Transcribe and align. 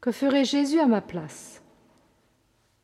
Que 0.00 0.12
ferait 0.12 0.44
Jésus 0.44 0.78
à 0.78 0.86
ma 0.86 1.00
place? 1.00 1.62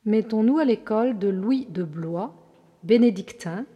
Mettons-nous 0.04 0.58
à 0.58 0.64
l'école 0.64 1.18
de 1.18 1.28
Louis 1.28 1.66
de 1.66 1.84
Blois, 1.84 2.34
bénédictin, 2.82 3.66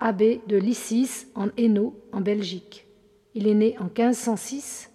abbé 0.00 0.40
de 0.48 0.56
Lissis 0.56 1.26
en 1.34 1.48
Hainaut, 1.56 1.94
en 2.12 2.20
Belgique. 2.20 2.88
Il 3.34 3.46
est 3.46 3.54
né 3.54 3.76
en 3.78 3.84
1506, 3.84 4.90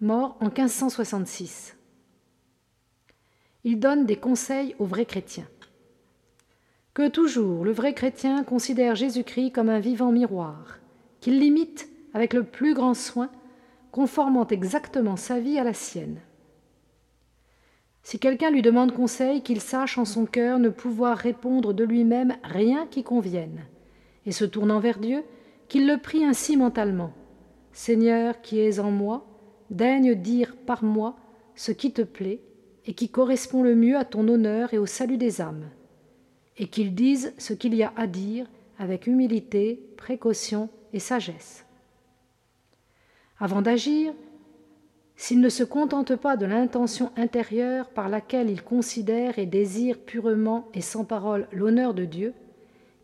mort 0.00 0.36
en 0.40 0.46
1566. 0.46 1.76
Il 3.64 3.78
donne 3.78 4.06
des 4.06 4.16
conseils 4.16 4.74
aux 4.78 4.86
vrais 4.86 5.06
chrétiens. 5.06 5.48
Que 6.94 7.08
toujours 7.08 7.64
le 7.64 7.72
vrai 7.72 7.92
chrétien 7.92 8.42
considère 8.42 8.96
Jésus-Christ 8.96 9.52
comme 9.52 9.68
un 9.68 9.80
vivant 9.80 10.10
miroir, 10.10 10.78
qu'il 11.20 11.38
limite 11.38 11.88
avec 12.14 12.32
le 12.32 12.42
plus 12.42 12.74
grand 12.74 12.94
soin, 12.94 13.30
conformant 13.92 14.46
exactement 14.48 15.16
sa 15.16 15.38
vie 15.38 15.58
à 15.58 15.64
la 15.64 15.74
sienne. 15.74 16.20
Si 18.06 18.20
quelqu'un 18.20 18.52
lui 18.52 18.62
demande 18.62 18.92
conseil, 18.92 19.42
qu'il 19.42 19.60
sache 19.60 19.98
en 19.98 20.04
son 20.04 20.26
cœur 20.26 20.60
ne 20.60 20.68
pouvoir 20.68 21.18
répondre 21.18 21.72
de 21.72 21.82
lui-même 21.82 22.36
rien 22.44 22.86
qui 22.86 23.02
convienne, 23.02 23.64
et 24.26 24.30
se 24.30 24.44
tournant 24.44 24.78
vers 24.78 25.00
Dieu, 25.00 25.24
qu'il 25.66 25.88
le 25.88 25.98
prie 25.98 26.24
ainsi 26.24 26.56
mentalement. 26.56 27.12
Seigneur 27.72 28.40
qui 28.42 28.60
es 28.60 28.78
en 28.78 28.92
moi, 28.92 29.26
daigne 29.70 30.14
dire 30.14 30.54
par 30.54 30.84
moi 30.84 31.16
ce 31.56 31.72
qui 31.72 31.92
te 31.92 32.02
plaît 32.02 32.40
et 32.84 32.94
qui 32.94 33.08
correspond 33.08 33.64
le 33.64 33.74
mieux 33.74 33.96
à 33.96 34.04
ton 34.04 34.28
honneur 34.28 34.72
et 34.72 34.78
au 34.78 34.86
salut 34.86 35.18
des 35.18 35.40
âmes, 35.40 35.68
et 36.58 36.68
qu'il 36.68 36.94
dise 36.94 37.34
ce 37.38 37.54
qu'il 37.54 37.74
y 37.74 37.82
a 37.82 37.92
à 37.96 38.06
dire 38.06 38.46
avec 38.78 39.08
humilité, 39.08 39.82
précaution 39.96 40.68
et 40.92 41.00
sagesse. 41.00 41.66
Avant 43.40 43.62
d'agir, 43.62 44.12
s'il 45.16 45.40
ne 45.40 45.48
se 45.48 45.64
contente 45.64 46.14
pas 46.14 46.36
de 46.36 46.46
l'intention 46.46 47.10
intérieure 47.16 47.88
par 47.88 48.08
laquelle 48.08 48.50
il 48.50 48.62
considère 48.62 49.38
et 49.38 49.46
désire 49.46 49.98
purement 49.98 50.68
et 50.74 50.82
sans 50.82 51.04
parole 51.04 51.48
l'honneur 51.52 51.94
de 51.94 52.04
Dieu, 52.04 52.34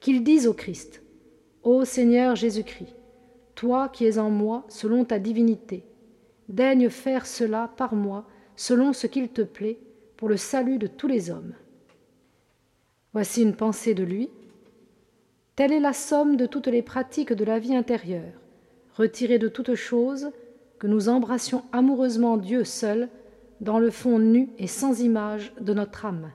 qu'il 0.01 0.23
dise 0.23 0.47
au 0.47 0.53
Christ 0.53 1.03
Ô 1.63 1.85
Seigneur 1.85 2.37
Jésus-Christ, 2.37 2.95
toi 3.55 3.89
qui 3.89 4.05
es 4.05 4.19
en 4.19 4.31
moi 4.31 4.65
selon 4.69 5.05
ta 5.05 5.19
divinité, 5.19 5.85
daigne 6.49 6.91
faire 6.91 7.27
cela 7.27 7.73
par 7.77 7.95
moi 7.95 8.27
selon 8.57 8.93
ce 8.93 9.07
qu'il 9.07 9.29
te 9.29 9.43
plaît, 9.43 9.79
pour 10.17 10.29
le 10.29 10.37
salut 10.37 10.79
de 10.79 10.87
tous 10.87 11.09
les 11.09 11.31
hommes. 11.31 11.55
Voici 13.13 13.43
une 13.43 13.57
pensée 13.57 13.95
de 13.95 14.05
lui. 14.05 14.29
Telle 15.57 15.73
est 15.73 15.81
la 15.81 15.93
somme 15.93 16.37
de 16.37 16.47
toutes 16.47 16.69
les 16.69 16.83
pratiques 16.83 17.33
de 17.33 17.45
la 17.45 17.59
vie 17.59 17.75
intérieure, 17.75 18.41
retirées 18.95 19.39
de 19.39 19.49
toutes 19.49 19.75
choses, 19.75 20.31
que 20.83 20.89
nous 20.89 21.09
embrassions 21.09 21.63
amoureusement 21.71 22.37
Dieu 22.37 22.65
seul 22.65 23.09
dans 23.61 23.79
le 23.79 23.93
fond 23.93 24.19
nu 24.19 24.49
et 24.59 24.67
sans 24.67 25.01
image 25.01 25.53
de 25.61 25.73
notre 25.75 26.07
âme, 26.07 26.33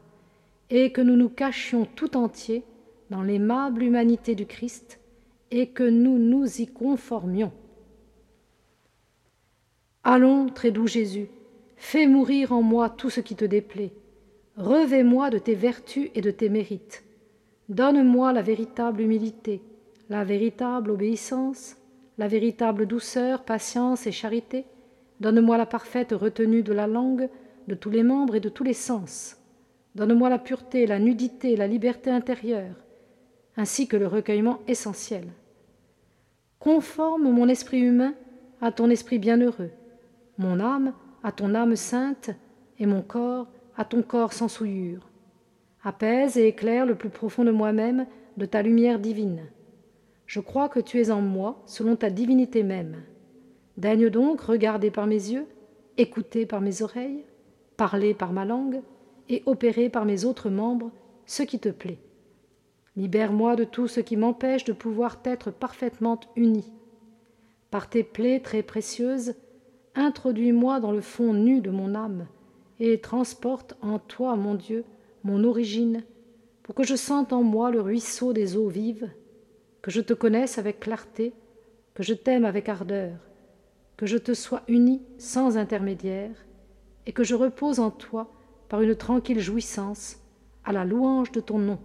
et 0.69 0.93
que 0.93 1.01
nous 1.01 1.17
nous 1.17 1.27
cachions 1.27 1.85
tout 1.97 2.15
entier 2.15 2.63
dans 3.09 3.23
l'aimable 3.23 3.83
humanité 3.83 4.35
du 4.35 4.45
Christ, 4.45 5.01
et 5.51 5.67
que 5.67 5.83
nous 5.83 6.17
nous 6.17 6.61
y 6.61 6.67
conformions. 6.67 7.51
Allons, 10.05 10.47
très 10.47 10.71
doux 10.71 10.87
Jésus, 10.87 11.27
fais 11.75 12.07
mourir 12.07 12.53
en 12.53 12.61
moi 12.61 12.89
tout 12.89 13.09
ce 13.09 13.19
qui 13.19 13.35
te 13.35 13.43
déplaît, 13.43 13.91
revêt-moi 14.55 15.29
de 15.29 15.39
tes 15.39 15.55
vertus 15.55 16.09
et 16.15 16.21
de 16.21 16.31
tes 16.31 16.47
mérites, 16.47 17.03
donne-moi 17.67 18.31
la 18.31 18.43
véritable 18.43 19.01
humilité, 19.01 19.61
la 20.07 20.23
véritable 20.23 20.91
obéissance, 20.91 21.75
la 22.17 22.27
véritable 22.27 22.85
douceur, 22.85 23.43
patience 23.43 24.07
et 24.07 24.11
charité. 24.11 24.65
Donne-moi 25.19 25.57
la 25.57 25.65
parfaite 25.65 26.11
retenue 26.11 26.63
de 26.63 26.73
la 26.73 26.87
langue, 26.87 27.29
de 27.67 27.75
tous 27.75 27.89
les 27.89 28.03
membres 28.03 28.35
et 28.35 28.39
de 28.39 28.49
tous 28.49 28.63
les 28.63 28.73
sens. 28.73 29.37
Donne-moi 29.95 30.29
la 30.29 30.39
pureté, 30.39 30.85
la 30.85 30.99
nudité, 30.99 31.55
la 31.55 31.67
liberté 31.67 32.09
intérieure, 32.09 32.75
ainsi 33.55 33.87
que 33.87 33.97
le 33.97 34.07
recueillement 34.07 34.59
essentiel. 34.67 35.25
Conforme 36.59 37.31
mon 37.31 37.47
esprit 37.47 37.79
humain 37.79 38.13
à 38.61 38.71
ton 38.71 38.89
esprit 38.89 39.19
bienheureux, 39.19 39.71
mon 40.37 40.59
âme 40.59 40.93
à 41.23 41.31
ton 41.31 41.55
âme 41.55 41.75
sainte, 41.75 42.31
et 42.79 42.85
mon 42.85 43.01
corps 43.01 43.47
à 43.75 43.85
ton 43.85 44.01
corps 44.01 44.33
sans 44.33 44.47
souillure. 44.47 45.07
Apaise 45.83 46.37
et 46.37 46.47
éclaire 46.47 46.85
le 46.85 46.95
plus 46.95 47.09
profond 47.09 47.43
de 47.43 47.51
moi-même 47.51 48.05
de 48.37 48.45
ta 48.45 48.61
lumière 48.61 48.99
divine. 48.99 49.43
Je 50.27 50.41
crois 50.41 50.67
que 50.67 50.81
tu 50.81 50.99
es 50.99 51.09
en 51.09 51.21
moi 51.21 51.63
selon 51.65 51.95
ta 51.95 52.09
divinité 52.09 52.61
même. 52.61 52.97
Daigne 53.77 54.09
donc 54.09 54.41
regarder 54.41 54.91
par 54.91 55.07
mes 55.07 55.15
yeux, 55.15 55.47
écouter 55.97 56.45
par 56.45 56.59
mes 56.59 56.81
oreilles, 56.81 57.23
parler 57.77 58.13
par 58.13 58.33
ma 58.33 58.43
langue 58.43 58.81
et 59.29 59.41
opérer 59.45 59.89
par 59.89 60.03
mes 60.03 60.25
autres 60.25 60.49
membres 60.49 60.91
ce 61.25 61.43
qui 61.43 61.59
te 61.59 61.69
plaît. 61.69 61.99
Libère-moi 62.97 63.55
de 63.55 63.63
tout 63.63 63.87
ce 63.87 64.01
qui 64.01 64.17
m'empêche 64.17 64.65
de 64.65 64.73
pouvoir 64.73 65.19
être 65.23 65.49
parfaitement 65.49 66.19
uni. 66.35 66.73
Par 67.71 67.89
tes 67.89 68.03
plaies 68.03 68.41
très 68.41 68.63
précieuses, 68.63 69.33
introduis-moi 69.95 70.81
dans 70.81 70.91
le 70.91 71.01
fond 71.01 71.33
nu 71.33 71.61
de 71.61 71.69
mon 71.69 71.95
âme 71.95 72.27
et 72.79 72.99
transporte 72.99 73.77
en 73.81 73.97
toi, 73.97 74.35
mon 74.35 74.55
Dieu, 74.55 74.83
mon 75.23 75.45
origine, 75.45 76.03
pour 76.63 76.75
que 76.75 76.83
je 76.83 76.95
sente 76.95 77.31
en 77.31 77.43
moi 77.43 77.71
le 77.71 77.79
ruisseau 77.79 78.33
des 78.33 78.57
eaux 78.57 78.67
vives 78.67 79.09
que 79.87 79.93
je 79.93 80.01
te 80.01 80.13
connaisse 80.13 80.57
avec 80.57 80.81
clarté, 80.81 81.31
que 81.93 82.03
je 82.03 82.13
t'aime 82.13 82.43
avec 82.43 82.67
ardeur, 82.67 83.15
que 83.95 84.05
je 84.05 84.17
te 84.17 84.33
sois 84.33 84.63
uni 84.67 85.01
sans 85.17 85.57
intermédiaire, 85.57 86.35
et 87.05 87.13
que 87.13 87.23
je 87.23 87.35
repose 87.35 87.79
en 87.79 87.89
toi 87.89 88.29
par 88.67 88.81
une 88.81 88.95
tranquille 88.95 89.39
jouissance 89.39 90.17
à 90.65 90.73
la 90.73 90.83
louange 90.83 91.31
de 91.31 91.39
ton 91.39 91.57
nom. 91.57 91.79